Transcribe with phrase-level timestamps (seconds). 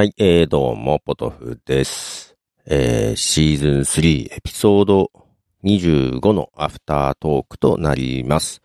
[0.00, 2.34] はい、えー、どうも、ポトフです。
[2.64, 5.10] えー、シーズン3エピソード
[5.62, 8.62] 25のアフタートークとなります。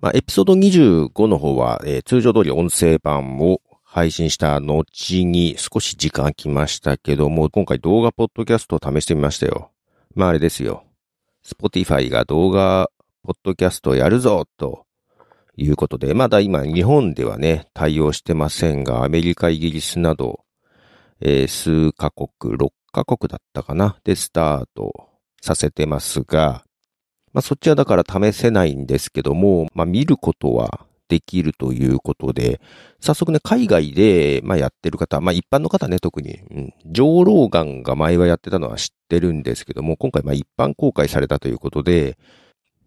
[0.00, 9.72] まあ、エピソード25の方は、えー通常通り音声版を配信した後に少し時間空きましたけども、今回動画ポッドキャストを試してみましたよ。
[10.14, 10.84] まああれですよ。
[11.44, 12.88] Spotify が動画
[13.24, 14.84] ポッドキャストをやるぞと
[15.56, 20.44] いうことで、まだ今日本ではね、対応してませんが、アメリカ、イギリスなど、
[21.20, 25.08] えー数カ国、6カ国だったかなでスタート
[25.40, 26.64] させてますが、
[27.32, 32.60] まあそっちはだから試せないんですけども、まあ見ることはできるということで、
[33.00, 42.18] 早速ね、海外で、まあやってる方、まあ一般の方ね、特に、うん、上老眼が前はやってたのは知ってるんですけども、今回まあ一般公開されたということで、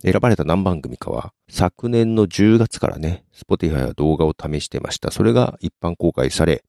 [0.04, 5.12] 選ばれた何番組かは、昨年の10月からね、Spotify は動画を試してました。
[5.12, 6.64] それが一般公開され、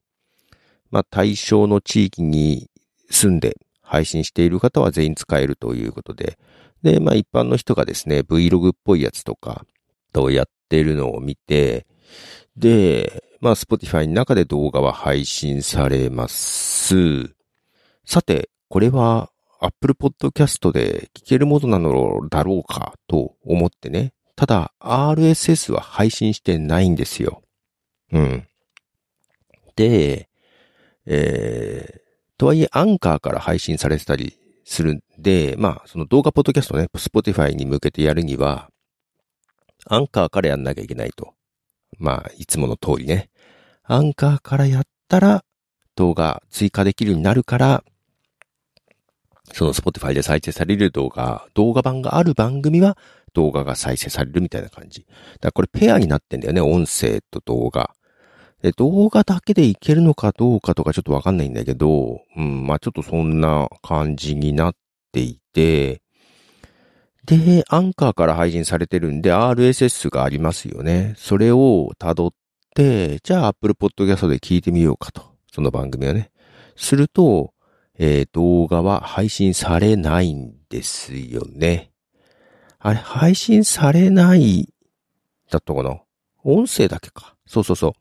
[0.93, 2.71] まあ対象の地域に
[3.11, 6.39] 住んで配信している方は全員使えるということで、
[6.83, 9.65] で、まあ一般の人がですね、Vlog っぽいやつとか、
[10.13, 11.87] とやってるのを見て、
[12.57, 17.35] で、まあ Spotify の中で動画は配信されます。
[18.05, 24.13] さて、これは Apple Podcast で聞けるものなのだろうかと思ってね。
[24.35, 27.43] ただ、RSS は配信してないんですよ。
[28.11, 28.49] うん。
[29.77, 30.29] で、
[31.07, 32.01] えー、
[32.39, 38.71] とはいえ、アンカーから配信されてたりするんで、まあ、その動画ポッドキャストね、Spotify に向けてやるには、
[39.87, 41.35] アンカーからやんなきゃいけないと。
[41.99, 43.31] まあ、いつもの通りね。
[43.83, 45.45] アンカーからやったら、
[45.95, 47.85] 動画追加できるようになるから、
[49.53, 52.97] その Spotify で再生される動画、動画版がある番組は
[53.35, 55.03] 動画が再生されるみたいな感じ。
[55.03, 57.95] だからこれペアになってんだよね、音声と動画。
[58.63, 64.75] で、動画だけでいけるのかどうかとかちょっとわかんないんだけど、うん、まあちょっとそんな感じになっ
[65.11, 66.01] ていて、
[67.27, 71.15] で、アンカーから配信されてるんで RSS がありますよね。
[71.17, 72.33] それを辿っ
[72.75, 75.23] て、じゃあ Apple Podcast で聞いてみようかと。
[75.53, 76.31] その番組をね。
[76.77, 77.53] すると、
[77.99, 81.93] えー動画は配信されないんですよね。
[82.79, 84.69] あれ、配信されない、
[85.51, 86.01] だったかな？
[86.43, 87.37] 音声だけか。
[87.47, 87.93] そうそうそう。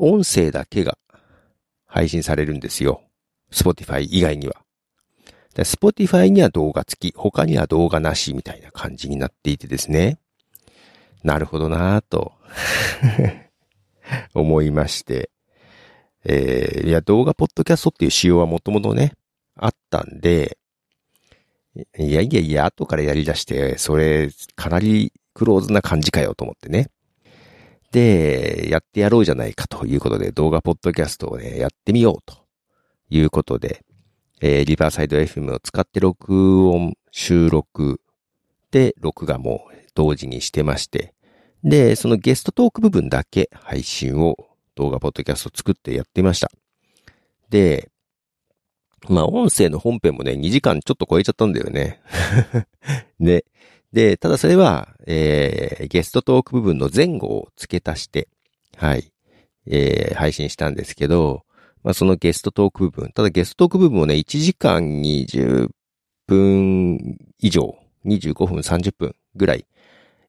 [0.00, 0.98] 音声だけが
[1.86, 3.02] 配信されるんですよ。
[3.52, 4.56] Spotify 以外には。
[5.54, 10.18] Spotify には動画付き、他には動画なしみたいな感じになっていてですね。
[11.22, 12.32] なるほどなぁと
[14.34, 15.30] 思いまして。
[16.24, 19.14] えーいや、動画ポッドキャストっていう仕様はもともとね、
[19.56, 20.58] あったんで、
[21.98, 26.90] いやいやいや、後からやり出して、それ、かなりクローズな感じかよと思ってね。
[27.90, 32.38] で、やってやろうじゃないかということで、動画ポッドキャストをね、やってみようと
[33.08, 33.84] いうことで、
[34.40, 38.00] えーリバーサイド FM を使って録音、収録
[38.70, 41.14] で、録画も同時にしてまして、
[41.64, 44.36] で、そのゲストトーク部分だけ配信を
[44.76, 46.50] 動画ポッドキャスト作ってやってました。
[47.50, 47.90] で、
[49.08, 52.00] まあ音声の本編もね、2時間ちょっと超えちゃったんだよね。
[53.18, 53.44] で、
[53.92, 58.28] で、ただそれは、えー、ゲストトーク部分の前後を付け足して、
[58.76, 59.12] はい、
[59.66, 61.42] えー、配信したんですけど、
[61.82, 65.70] まあそのゲストトーク部分、ただゲストトーク部分をね、1時間20
[66.26, 69.66] 分以上、25分30分ぐらい、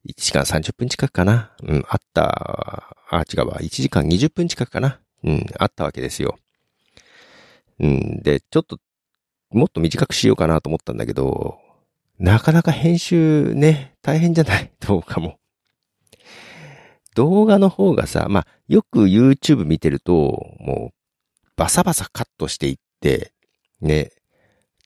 [0.07, 6.39] 1時間30分近くかなうん、あった、あ、違うわ、1時間20分近くかなうん、あったわけですよ。
[7.79, 8.79] うん、で、ちょっと、
[9.51, 11.59] もっと短くしようかなと思ったんだけど、
[12.21, 15.39] なかなか編集ね、大変じゃない動画も。
[17.15, 20.13] 動画の方がさ、まあ、よく YouTube 見てると、
[20.59, 23.33] もう、バサバサカットしていって、
[23.81, 24.11] ね、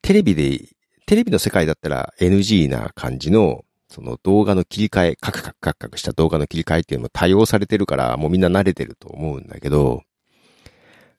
[0.02, 0.70] テレビで、
[1.08, 10.04] テレビの世界だったら NG な感じの、その動画の切り替え、カクカクカクカクした動画の切り替えっていうのも多用されてるから、もうみんな慣れてると思うんだけど、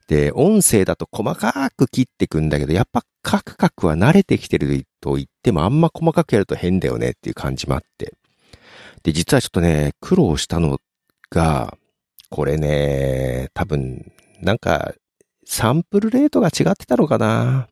[0.09, 8.14] で、音声だと細かく切ってくんだけど、やっぱカクカクは慣れてきてると言ってもあんま細かくやると変だよねっていう感じもあって。
[9.05, 10.81] で、実はちょっとね、苦労したの
[11.31, 11.79] が、
[12.29, 14.11] これね、多分、
[14.41, 14.94] なんか、
[15.44, 17.69] サンプルレートが違ってたのかな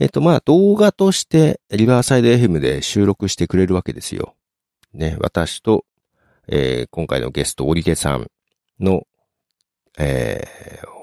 [0.00, 4.34] えっと、まあ、動画として、リバーサイド FM で収録してくれるわけですよ。
[4.94, 5.84] ね、私と、
[6.48, 8.30] えー今回のゲスト、オリゲさん
[8.80, 9.02] の、
[9.98, 10.96] えー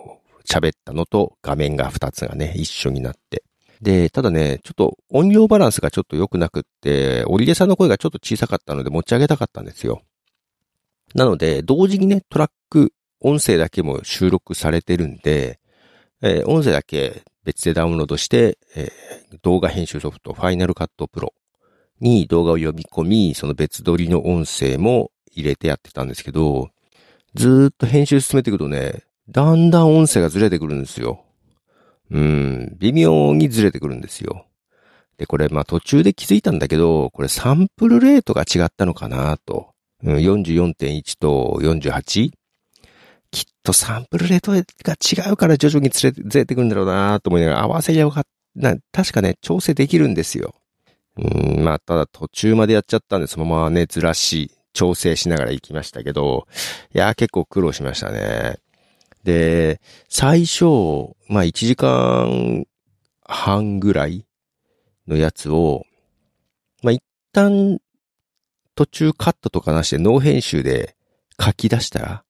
[0.46, 3.44] 喋ったのと画面が2つがね、一緒になって。
[3.84, 10.02] で、ただね、ちょっと音量バランスがちょっと良くなくって、オリゲさんの声がちょっと小さかったので持ち上げたかったんですよ。
[11.14, 15.60] なので、同時にね、トラック、音声だけも収録されてるんで、
[16.22, 21.34] えー、音声だけ別でダウンロードして、えー、動画編集ソフト、ファイナルカットプロ
[22.00, 26.70] に動画を読み込み、その別撮りの音声も入れてやってたんですけど、
[27.36, 31.23] ずーっと編集進めていくとね、だんだん音声がずれてくるんですよ。
[32.12, 34.46] うん、微妙にずれてくるんですよ。
[35.18, 39.74] で、これ、まあ途中で気づいたんだけど、これサンプルレートが違ったのかなと。
[40.04, 42.32] うん、44.1と 48?
[43.32, 48.30] きっとサンプルレートが違うから徐々にずれずれてくるんだろうなと思いながら合わせりゃよかった。
[48.92, 50.54] 確かね、調整できるんですよ。
[51.18, 56.48] うん、まあ、ただ途中までやっちゃったんで、そのままね、ずらし、調整しながら行きましたけど、
[56.94, 58.58] いや、結構苦労しましたね。
[59.24, 60.66] で、最初、
[61.28, 62.66] まあ1時間
[63.24, 64.26] 半ぐらい
[65.08, 65.86] のやつを、
[66.82, 67.80] まあ一旦
[68.76, 70.96] 途中カットとかなしでノー編集で
[71.40, 72.24] 書き出したら、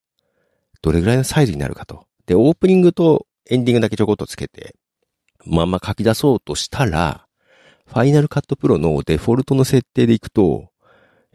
[0.81, 2.05] どれぐらいのサイズになるかと。
[2.25, 4.75] で、オープニングとエンディングだけちょこっとつけて、
[5.45, 7.27] まんま書き出そうとしたら、
[7.87, 10.69] ファイナルカットプロのデフォルトの設定でいくと、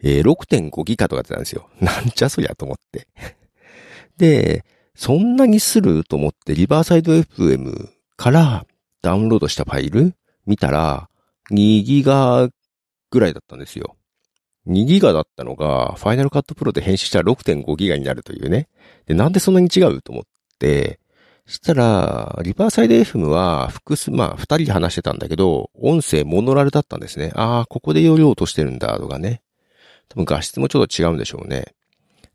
[0.01, 1.69] えー、6.5ギガとかってたんですよ。
[1.79, 3.07] なんじゃそりゃと思って。
[4.17, 4.65] で、
[4.99, 7.87] そんなにすると思ってリバーサイド FM
[8.17, 8.65] から
[9.01, 10.13] ダウンロードしたファイル
[10.45, 11.07] 見たら
[11.51, 12.49] 2ギガ
[13.09, 13.95] ぐらいだったんですよ。
[14.67, 18.67] 2ギガだったのが、ファイナルカットプロで編集したら6.5ギガになるというね。
[19.05, 20.23] で、なんでそんなに違うと思っ
[20.59, 20.99] て、
[21.47, 27.31] したら、リバーサイド FM は複数、まあ、二人で話してたんだけど、音声モノラルだったんですね。
[27.35, 29.41] ああ、ここで容量落としてるんだ、とかね。
[30.09, 31.73] 多分画質もちょっと違うんでしょうね。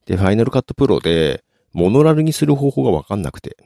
[0.07, 1.45] で、ファイナルカットプロで、
[1.75, 3.57] モノラルにする方法がわかんなくて。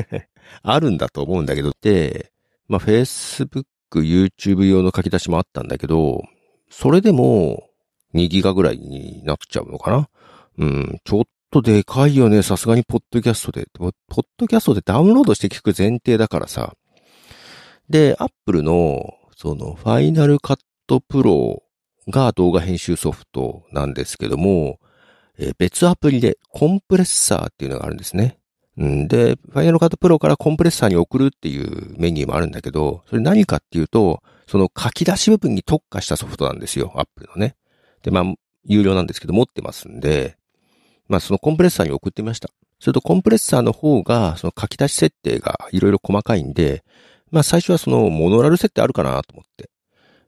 [0.62, 2.30] あるんだと思うんだけど、で、
[2.68, 3.64] まあ、Facebook、
[3.94, 6.22] YouTube 用の書き出しもあったんだけど、
[6.70, 7.68] それでも、
[8.14, 10.08] 2ギガぐらいになっちゃうのかな
[10.58, 12.42] うん、ちょっとでかいよね。
[12.42, 13.66] さすがにポッドキャストで。
[13.74, 13.92] ポッ
[14.36, 16.74] ドキャストでダウンロードして聞く前提だからさ。
[17.88, 21.62] で、アップルの、その、ファイナルカットプロ
[22.08, 24.78] が動画編集ソフトなんですけども、
[25.38, 28.38] えー、別アプリでコンプレッサーっていうのがあるんですね。
[28.78, 37.56] うん、で、ファイナルカットプロからコンプレッサーに送るっていうメニューもあるんだけど、それ何かっていうと、その書き出し部分に特化したソフトなんですよ、アップルのね。
[38.02, 38.24] で、まあ、
[38.64, 40.36] 有料なんですけど、持ってますんで、
[41.08, 42.50] まあ、そのコンプレッサーに送ってみました。
[42.78, 46.84] すると、コンプレッサーの方が、その書き出し設定がいろいろ細かいんで、
[47.30, 49.70] まあ、最初はそのモノラル設定あるかなと思って、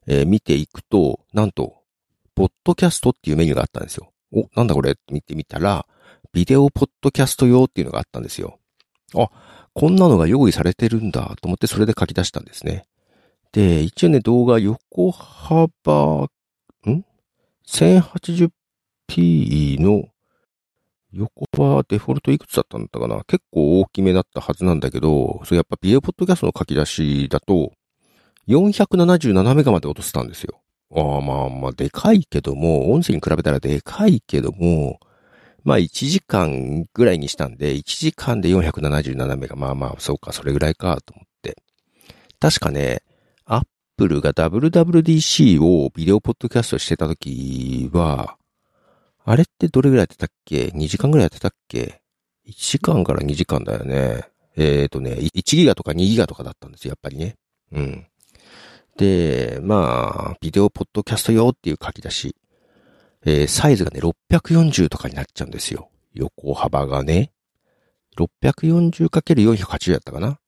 [0.07, 1.75] えー、見ていくと、なんと、
[2.35, 4.08] ポッドキャストっていうメニューがあったんですよ。
[4.31, 4.95] お、なんだこれ？
[5.11, 5.85] 見てみたら、
[6.33, 8.59] ビデオポッドキャスト用っていうのがあったんですよ。
[9.15, 9.29] あ、
[9.73, 12.85] こんなのが用意されてるんだと思ってそれで書き出したんですね。
[13.51, 16.29] で、一応ね、動画横幅、
[16.85, 17.03] ん
[17.67, 20.05] ？1080p の
[21.11, 23.23] 横はデフォルトいくつだったんだかな？
[23.25, 27.73] 結構大きめだったはずなんだけど、それやっぱビデオポッドキャストの書き出しだと、
[28.47, 30.61] 477メガまで落とせたんですよ。
[30.95, 34.99] ああ、まあまあ、でかいけども、音声に比べたらでかいけども、
[35.63, 41.57] まあ1時間ぐらいにしたんで、1時間で477メガ、まあまあ、そうか、それぐらいかと思って。
[42.39, 43.03] 確かね、
[43.45, 43.63] アッ
[43.97, 48.37] プルが WWDC をビデオポッドキャストしてた時は、
[49.25, 52.01] あれってどれぐらいやってたっけ ?2 時間ぐらいやってたっけ
[52.47, 54.23] ?1 時間から2時間だよね。
[54.55, 57.35] えっ、ー、とね、1ギガとか2ギガとかだったんですよ、やっぱりね。
[57.71, 58.07] うん。
[58.99, 62.35] で、まあ、ビデオポッドキャスト用っていう書き出し。
[63.25, 65.89] えー、サイズがね、640とかになっちゃうんですよ。
[66.13, 67.31] 横幅がね。
[68.17, 70.39] 640×480 やったかな。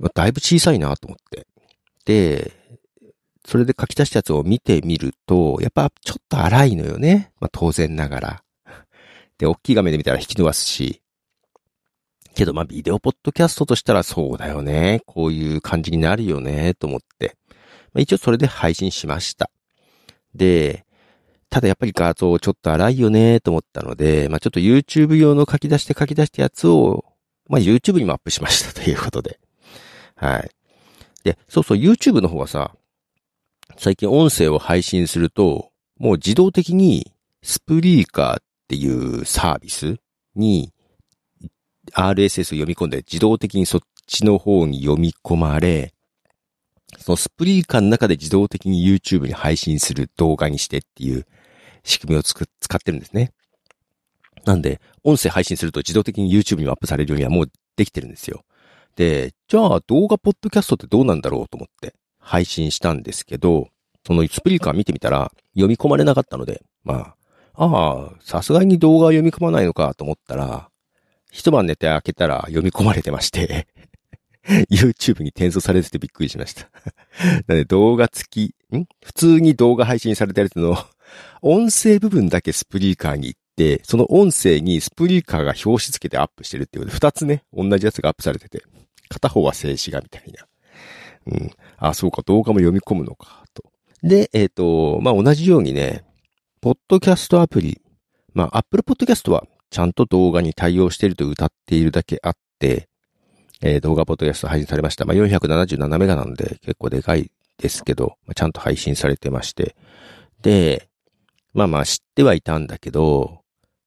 [0.00, 1.46] まあ、だいぶ小さいなと思って。
[2.04, 2.50] で、
[3.46, 7.30] それで書き出したやつを見てみると、やっぱちょっと荒いのよね。
[7.38, 8.42] まあ当然ながら。
[9.38, 11.02] で、大きい画面で見たら引き伸ばすし。
[12.34, 15.02] けどまあビデオポッドキャストとしたらそうだよね。
[15.06, 17.36] こういう感じになるよね、と思って。
[17.94, 19.50] まあ、一応それで配信しました。
[20.34, 20.84] で、
[21.48, 27.04] ただやっぱり画像ちょっと荒いよね、と思ったので、まあちょっと YouTube 用の書き出して書き出したやつを、
[27.48, 29.38] まあ YouTube にもアップしましたということで。
[30.16, 30.50] はい。
[31.22, 32.74] で、そうそう、YouTube の方はさ、
[33.76, 39.98] 最近音声を配信すると、もう自動的にスプリーカーっていうサービス
[40.34, 40.72] に
[41.92, 45.94] RSS を読み込んで自動的にそっちの方に読み込まれ、
[46.98, 51.26] そのスプリーカーの中で自動的に YouTube に配信する動画にしてっていう
[51.82, 53.32] 仕組みをつく、使ってるんですね。
[54.44, 58.44] なんで、音声配信すると自動的に YouTube にアップされるようにはもうできてるんですよ。
[58.96, 63.68] で、じゃあ動画ポッドキャストってどうなんだろうと思って配信したんですけど、
[64.06, 67.14] そのスプリーカー見てみたら読み込まれなかったので、ま
[67.54, 70.68] あ、ああ、さすがに動画は読み込まないのかと思ったら、
[71.30, 73.66] 一晩寝て開けたら読み込まれてまして
[74.70, 76.68] YouTube に転送されててびっくりしました。
[77.46, 78.86] なので動画付き、ん？
[79.04, 80.76] 普通に動画配信されたやつの
[81.42, 88.62] 音声部分だけスプリーカーに行って、その音声にスプリーカーが表紙付けてアップしてるっていうことで、二つね、同じやつがアップされてて、
[89.08, 90.46] 片方は静止画みたいな。
[91.26, 91.50] うん。
[91.78, 93.64] あ、そうか、動画も読み込むのか、と。
[94.02, 96.04] で、えっ、ー、と、まあ、同じようにね、
[96.60, 97.80] ポッドキャストアプリ、
[98.34, 102.88] まあ、Apple Podcast はちゃんと動画に対応していると歌っているだけあって、
[103.66, 105.06] えー、動画ポッドキャスト配信されました。
[105.06, 109.74] まあ、477メガなんで結構でかいですけど、まあ、ちゃんと配信されてまして。
[110.42, 110.90] で、
[111.54, 113.40] まあまあ知ってはいたんだけど、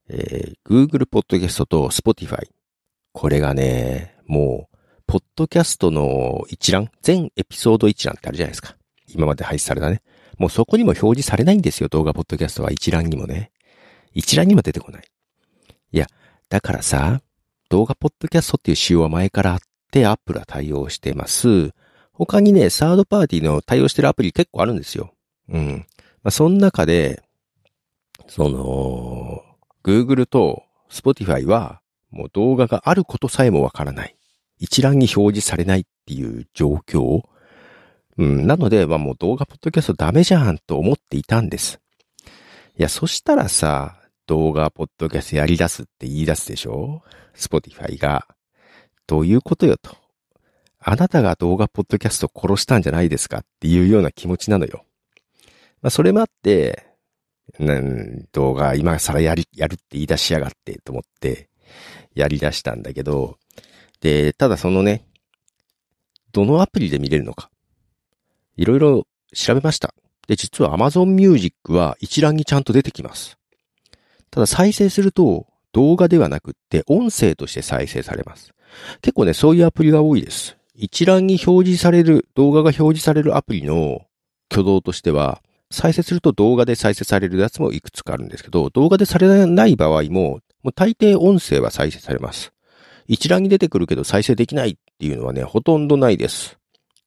[0.10, 2.48] えー、Google Podcast と Spotify。
[3.14, 8.76] これがね、もう、ポッドキャストの一覧、全エピソード一覧ってあるじゃないですか。
[9.08, 10.02] 今まで配信されたね。
[10.40, 13.52] もうそこにも表示されないんですよ、動画ポッドキャストは一覧にもね。
[14.14, 15.04] 一覧にも出てこない。
[15.92, 16.08] いや、
[16.50, 17.22] だからさ、
[17.70, 19.60] 動画ポッドキャストっていう仕様は前からあっ
[19.92, 21.72] て、Apple は対応してます。
[22.14, 25.14] 他にね、サードパーティーの対応してるアプリ結構あるんですよ。
[25.50, 25.86] うん。
[26.24, 27.22] まあ、その中で、
[28.28, 29.42] その、
[29.84, 34.16] Google と Spotify は、もう動画があることさえもわからない。
[34.60, 37.22] 一覧に表示されないっていう状況。
[38.18, 41.80] うん、なので、まあもう動画ポッドキャストダメじゃんと思っていたんです。
[42.78, 47.02] いや、そしたらさ、動画ポッドキャストやり出すって言い出すでしょ
[47.36, 48.28] ?Spotify が。
[49.08, 49.96] どういうことよと。
[50.80, 54.84] あなたが動画ポッドキャスト殺したんじゃないですかっていうような気持ちなのよ。
[55.82, 56.86] まあそれもあって、
[57.60, 61.50] うん動画今更やり、やるって言い出しやがってと思って
[62.14, 63.38] やり出したんだけど、
[64.02, 65.06] で、ただそのね、
[66.34, 67.50] どのアプリで見れるのか。
[68.58, 69.94] いろいろ調べました。
[70.28, 73.38] で、実は Amazon Music は一覧にちゃんと出てきます。
[74.32, 78.54] ただ再生すると動画ではなくって音声として再生されます。
[79.02, 80.58] 結構ね、そういうアプリが多いです。
[80.74, 84.02] 一覧に表示される、動画が表示されるアプリの
[84.52, 85.42] 挙動としては、
[85.72, 92.54] 再生すると動画で再生されるやつもいくつかあるんですけど、動画でされない場合も、もう大抵音声は再生されます。
[93.08, 96.58] 一覧に出てくるけど再生できないっていうのはね、ほとんどないです。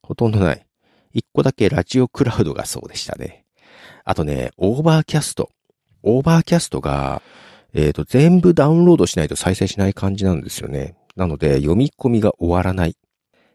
[0.02, 0.66] ほとんどない。
[1.12, 3.44] 一個だけラジオクラウドがそうでしたね。
[4.04, 5.50] あとね、オーバーキャスト。
[6.02, 7.22] オーバーキャストが、
[7.72, 10.96] えっ、ー、と、全部ダウンロードしないと再生しない感じなんですよね。
[11.16, 12.96] なので、読み込みが終わらない。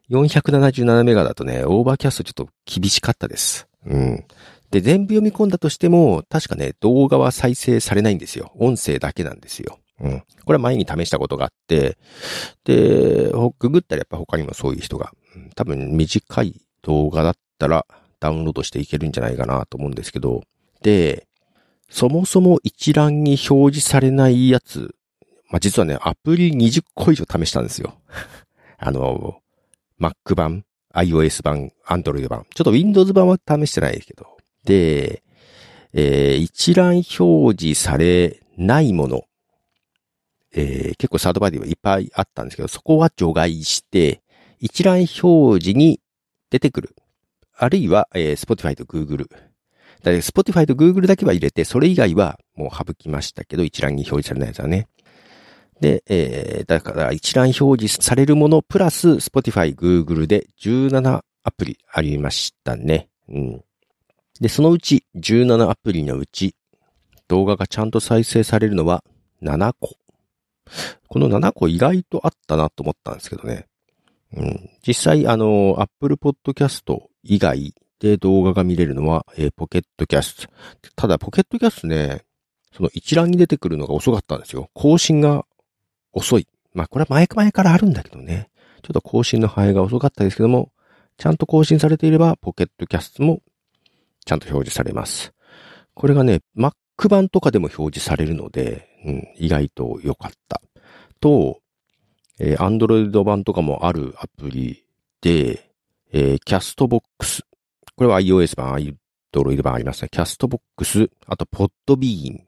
[0.09, 3.67] 477メガだとね、オーバーキャストちょっと厳しかったです。
[3.85, 4.25] うん。
[4.71, 8.51] で、全部読み込んだとしても、確かね、動画は再生されないんですよ。
[8.55, 9.79] 音声だけなんですよ。
[9.99, 10.23] うん。
[10.45, 11.97] これは前に試したことがあって、
[12.65, 15.11] で、ググったらやっぱ他にもそういう人が、
[15.55, 17.85] 多分短い動画だったら
[18.19, 20.43] ダウンロードしていけるんじゃないかなと思うんですけど、
[20.81, 21.27] で、
[21.89, 24.95] そもそも一覧に表示されないやつ、
[25.49, 27.95] まあ、実はね、アプリ20個以上試したんですよ。
[28.77, 29.39] あの、
[29.99, 32.45] Mac 版、iOS 版、Android 版。
[32.53, 35.23] ちょっと Windows 版は試してないですけど、で、
[35.93, 39.23] えー、一覧表示されないもの、
[40.53, 44.21] えー、結構サードバディはいっぱいあったんですけど、そこは除外して、
[44.59, 46.01] 一覧表示に
[46.49, 46.95] 出てくる。
[47.57, 49.29] あるいは、えー、Spotify と Google。
[50.05, 54.87] だ Spotify と Google だけは入れて、それ以外はもう省きましたけど、一覧に表示されないやつはね。
[55.81, 63.09] で、えー、だから一覧表示されるものプラス Spotify、Google で17アプリありましたね。
[63.27, 63.63] うん。
[64.39, 66.55] で、そのうち17アプリのうち
[67.27, 69.03] 動画がちゃんと再生されるのは
[69.41, 69.95] 7個。
[71.07, 73.67] この7個意外とあったなと思ったんですけどね。
[74.33, 80.53] うん、実際、あの、Apple Podcast 以外で動画が見れるのは、えー、ポケットキャスト。
[80.95, 82.23] ただ、ポケットキャストね、
[82.75, 84.69] その一覧に出てくるのが遅かったんですよ。
[84.73, 85.45] 更新が
[86.11, 86.47] 遅い。
[86.73, 88.49] まあ、これは前々からあるんだけどね。
[88.83, 90.71] ちょっと更新の範囲が遅かったですけども、
[91.17, 93.41] ちゃんと更新されていれば、ポケットキャストも
[94.25, 95.33] ちゃんと表示されます。
[95.93, 96.73] これがね、Mac
[97.07, 100.61] 版とかでも表示されるので、うん、意外と良かった。
[101.21, 101.59] と、
[102.39, 104.85] えー、Android 版とかもあるアプリ
[105.21, 105.71] で、
[106.11, 107.43] えー、Castbox。
[107.95, 108.75] これは iOS 版、
[109.33, 110.09] Android 版ありますね。
[110.11, 112.41] Castbox、あと Podbean。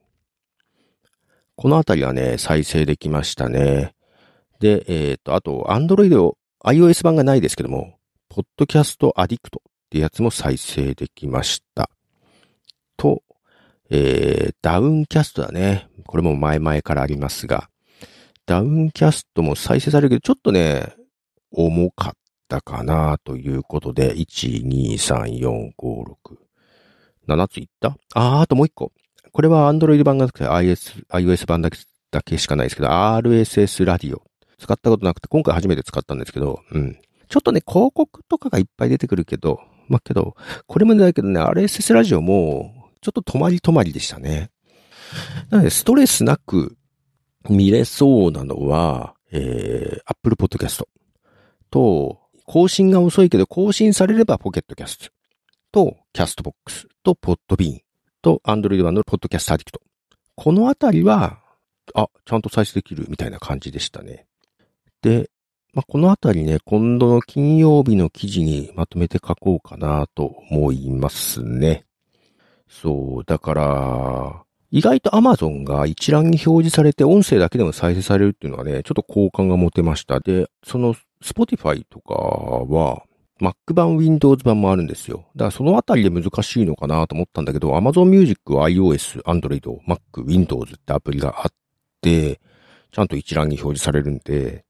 [1.56, 3.94] このあたりはね、再生できましたね。
[4.60, 7.98] で、えっ、ー、と、あと、Android、iOS 版がないですけども、
[8.30, 11.89] Podcast Addict ってやつも再生できました。
[12.98, 13.24] と、
[13.89, 15.88] えー、ダウンキャストだね。
[16.06, 17.70] これも前々からありますが、
[18.46, 20.94] ダウンキャストも再生されるけど、ちょっとね、
[21.51, 22.13] 重かっ
[22.48, 26.38] たかなということで、1、2、3、4、5、6、
[27.27, 27.98] 7ついった？
[28.13, 28.92] あー、あともう一個。
[29.32, 31.77] これは Android 版がなくて iOS、iOS 版だけ
[32.10, 34.24] だけしかないですけど、RSS ラディオ。
[34.58, 36.98] 使ったことなくて、今回初めて使ったんですけど、うん。
[37.30, 40.36] ちょっとね、広告とかがいっぱい出てくるけど、まあ、けど、
[40.66, 44.50] これもだけどね、RSS ラジオも、ちょっと止まり止まりでしたね。
[45.50, 46.75] なので、ストレスなく
[47.50, 50.86] 見れそうなのは、えー、Apple Podcast
[51.70, 55.18] と、更新が遅いけど更新されればポケットキャスト
[55.72, 57.82] と、キャストボックスと、ポッドビーン
[58.22, 59.82] と、Android 版のポッドキャストアディクト。
[60.36, 61.39] このあたりは、
[61.94, 64.25] あ、ちゃんと再生できるみたいな感じでしたね。
[65.01, 65.30] で、
[65.74, 71.86] まあ、このあたりね、今度の金曜日の記事にまとめて書こうかなと思いますね。
[72.70, 80.20] そう、だから、意外と Amazon が一覧に表示されて音声だけでも再生されるっていうのはね、ちょっと好感が持てました。
[80.20, 83.04] で、その Spotify とかは
[83.42, 85.26] Mac 版 Windows 版もあるんですよ。
[85.36, 91.52] だからそのあたりで難しいのかなと思ったんだけど、Amazon Music は iOS、Android、Mac、Windows ってアプリがあっ
[92.02, 92.40] て、
[92.92, 94.66] ちゃんと一覧に表示されるんで、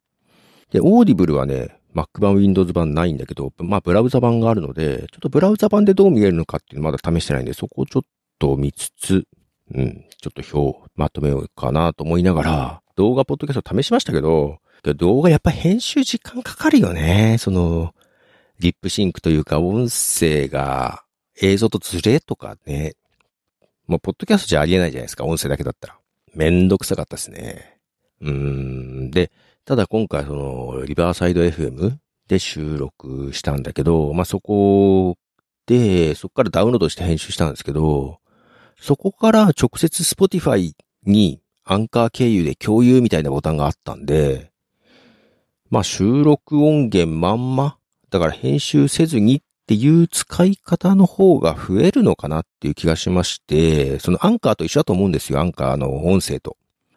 [0.71, 8.01] で、Audible はね、Mac 版 Windows 版ないんだけど、まあブラウザ版があるので、ちょっとブラウザ版でどう見えるのかっていうのまだ試してないんで、そこをちょっ
[8.37, 9.25] と見つつ、
[9.73, 17.37] うん、ちょっと表まとめようかなと思いながら、動画ポッドキャスト試しましたけど、動画やっぱ編集時間かかるよね。
[17.39, 17.93] その、
[18.59, 21.03] リップシンクというか音声が
[21.39, 22.95] 映像とズレとかね。
[23.85, 25.25] もうポッドキャストじゃありえないじゃないですか。
[25.25, 25.97] 音声だけだったら。
[26.33, 27.79] めんどくさかったですね。
[28.21, 29.11] うーん。
[29.11, 29.31] で、
[29.65, 35.17] ただ今回その、リバーサイド FM で収録したんだけど、まあ、そこ
[35.65, 38.19] で、そこからダウンロードして編集したんですけど、
[38.79, 40.73] そこから直接 Spotify
[41.05, 44.51] にアンカー経由で共有みたいなボタンがあったんで、
[45.69, 47.77] まあ収録音源まんま、
[48.09, 56.55] だから編集せずにっていう使い方の方が増えるのかなっていう気がしまして、そのアンカーと一緒だと思うんですよ、アンカーの音声と。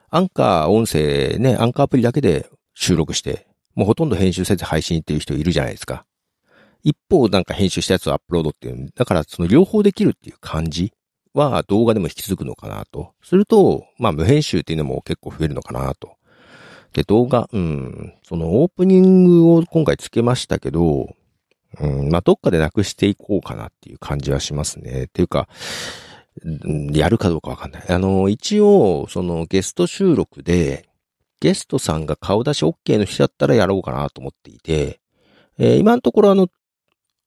[0.08, 6.04] アンカー音声ね、アンカーアプリだけで収録して、もうほとんど編集せず配信っていう人いるじゃないですか。
[6.83, 10.92] 一方なんか編集したやつをアップロードっていう、だからその両方できるっていう感じ
[11.35, 13.12] は動画でも引き続くのかなと。
[13.22, 16.16] すると、まあ無編集っていうのも結構増えるのかなと。
[16.92, 21.14] で、動画、うん、そのオープニングを今回つけましたけど、
[21.81, 25.05] うん、まあどっかでなくしていこうかなっていう感じはしますね。
[25.05, 25.48] っていうか、
[26.92, 27.85] やるかどうかわかんない。
[27.88, 30.88] あの、一応、そのゲスト収録で、
[31.40, 35.00] ゲストさんが顔出し OK の人だったらやろうかなと思っていて、
[35.59, 36.48] えー、今のところあの、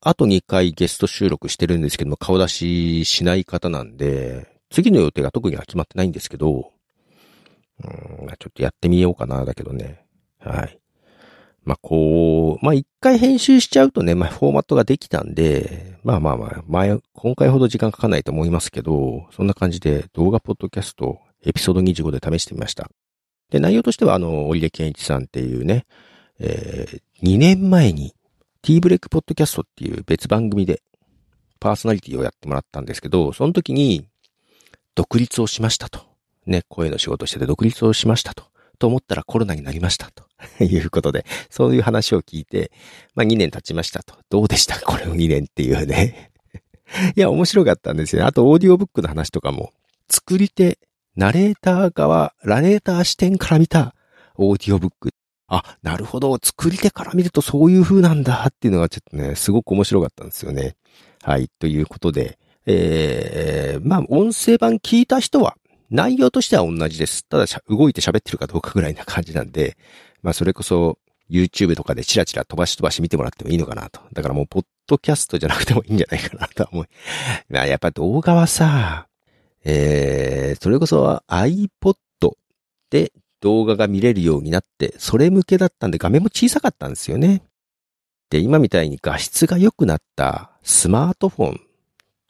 [0.01, 6.72] あと2回ゲスト収録してるんですけども、顔出ししない方なんで、次の予定が特には決まってないんですけど、
[7.81, 7.87] う
[8.25, 10.05] ん、ちょっとやってみようかな、だけどね。
[10.39, 10.79] はい。
[11.63, 22.89] まあ、こう、まあ、一回編集しちゃうとね、まあ、フォーマットができたんで、まあまあまあ、前、今回ほど時間かかないと思いますけど、そんな感じで動画ポッドキャストエピソード25で試してみました。
[23.49, 25.85] で、内容としては、あの、折出健一さんっていうね、
[26.39, 28.13] えー、2年前に
[28.61, 30.81] T ブレイクポッドキャストっていう別番組で
[31.59, 34.07] パーソナリティをやってもらったんですけど、その時に
[34.95, 36.12] 独立をしましたと。
[36.45, 38.45] ね、声の仕事してて独立をしましたと。
[38.79, 40.25] と思ったらコロナになりましたと。
[40.63, 42.71] いうことで、そういう話を聞いて、
[43.15, 44.15] まあ2年経ちましたと。
[44.29, 44.79] どうでした？
[44.81, 46.31] これを2年っていうね。
[47.15, 48.25] いや、面白かったんですよ。
[48.25, 49.71] あと、オーディオブックの話とかも、
[50.09, 50.79] 作り手、
[51.15, 53.95] ナレーター側、ラネーター視点から見た
[54.35, 55.09] オーディオブック
[55.47, 60.75] あ、なるほど、作り手から見るとそういう風なんだっていうのがちょっとね、すごく面白かったんですよね。
[61.21, 65.55] はい、ということで、えー、まあ、音声版聞いた人は、
[65.89, 67.25] 内容としては同じです。
[67.25, 69.77] ただ、動いて喋ってるかどうかぐらいな感じなんで、
[70.21, 70.97] まあ、それこそ、
[71.29, 74.01] YouTube とかでチラチラ飛ばし飛ばし見てもらってもいいのかなと。
[74.13, 76.85] だからもう、ポッドキャストじゃなくてもいいんじゃないかなと思う。
[77.49, 79.07] まあ、やっぱ動画はさ、
[79.63, 81.95] えー、それこそ iPod
[82.89, 87.43] で動画が見れるようになって、それ向けだったんで画面も小さかったんですよね。
[88.29, 91.61] で、今みたいに画質が良くなったスマートフォン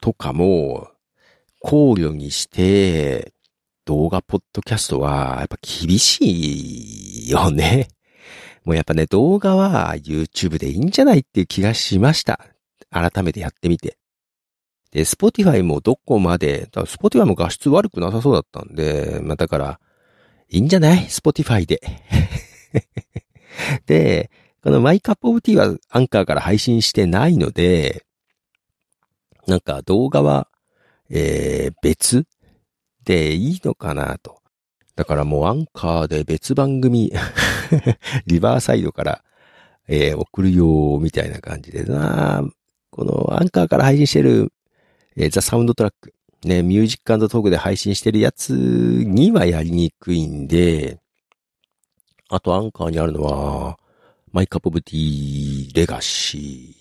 [0.00, 0.88] とかも
[1.60, 3.33] 考慮にして、
[3.84, 7.88] 動画ポッドキャストはやっぱ厳しいよね。
[8.64, 12.40] もうやっぱね、動画は YouTube でいいんじゃないっていう気がしました。
[12.90, 13.98] 改めてやってみて。
[14.90, 19.80] で、Spotify もどこまで、Spotify も画質悪くなさそうだったんで、まあだから、
[20.48, 21.06] いいんじゃない？
[21.10, 21.80] スポティファイで。
[23.86, 24.30] で、
[24.62, 28.06] このマイカップオブティーはアンカーから配信してないので、
[29.46, 30.48] なんか動画は、
[31.10, 32.24] えー、別？
[33.04, 34.40] でいいのかなと。
[34.96, 37.12] だからもうアンカーで別番組
[38.26, 39.24] リバーサイドから、
[39.88, 42.44] えー、送るよみたいな感じでな
[42.90, 44.52] このアンカーから配信してる、
[45.16, 46.14] えー、ザ・サウンドトラック。
[46.44, 51.00] ね、ミュージックトークで配信してるやつにはやりにくいんで、
[52.28, 53.78] あとアンカーにあるのは、
[54.30, 56.74] マイカップオブティレガシー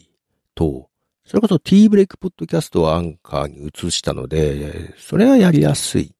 [0.53, 0.89] と、
[1.25, 6.13] それこそティーブレイクポッドキャストをアンカーに移したので、それはやりやすい。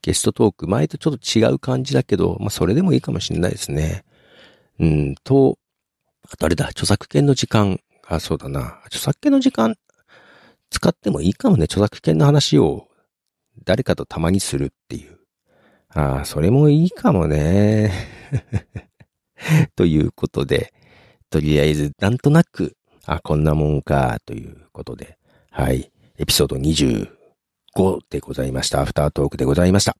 [0.00, 4.04] ゲストトーク、前とちょっと違う感じだけど、まあそれでもいいかもしれないですね。
[4.78, 5.58] うんと、
[6.30, 7.80] あとあれだ、著作権の時間。
[8.06, 8.80] あ、そうだな。
[8.86, 9.76] 著作権の時間
[10.70, 11.64] 使ってもいいかもね。
[11.64, 12.86] 著作権の話を
[13.64, 15.18] 誰かとたまにするっていう。
[15.88, 17.92] ああ、それもいいかもね。
[19.74, 20.72] ということで、
[21.30, 25.18] とりあえず、なんとなく、あ、こんなもんか、ということで、
[25.50, 25.90] はい。
[26.18, 28.80] エピソード25でございました。
[28.82, 29.96] アフタートークでございました。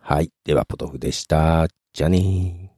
[0.00, 0.30] はい。
[0.44, 1.68] では、ポトフでした。
[1.92, 2.75] じゃねー。